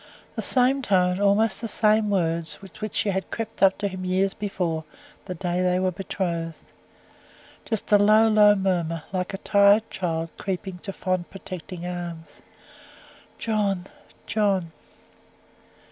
[0.35, 4.03] The same tone, almost the same words, with which she had crept up to him
[4.03, 4.83] years before,
[5.25, 6.55] the day they were betrothed.
[7.65, 12.41] Just a low, low murmur, like a tired child creeping to fond protecting arms.
[13.37, 13.85] "John,
[14.25, 14.71] John!"